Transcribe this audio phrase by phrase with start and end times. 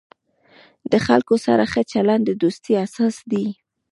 [0.91, 3.45] د خلکو سره ښه چلند، د دوستۍ اساس دی.